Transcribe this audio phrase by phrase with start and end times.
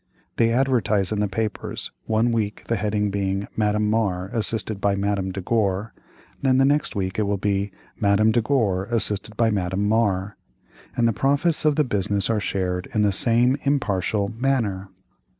[0.37, 5.31] They advertise in the papers, one week the heading being "Madame Mar, assisted by Madame
[5.31, 5.93] de Gore,"
[6.43, 10.37] and the next week, it will be "Madame de Gore, assisted by Madame Mar,"
[10.97, 14.89] and the profits of the business are shared in the same impartial manner.